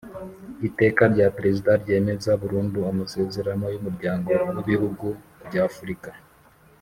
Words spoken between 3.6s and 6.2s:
y Umuryango w Ibihugu by Afurika